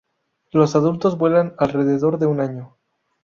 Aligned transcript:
Los 0.51 0.75
adultos 0.75 1.15
vuelan 1.19 1.53
alrededor 1.59 2.17
de 2.17 2.25
un 2.25 2.39
año. 2.39 2.75